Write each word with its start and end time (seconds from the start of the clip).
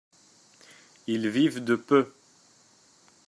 Ils 1.05 1.29
vivent 1.29 1.63
de 1.63 1.75
peu. 1.75 2.11